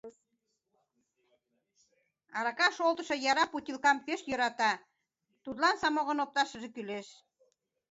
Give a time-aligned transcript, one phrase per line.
[2.37, 4.71] Арака шолтышо яра путилкам пеш йӧрата,
[5.43, 7.07] тудлан самогон опташыже кӱлеш.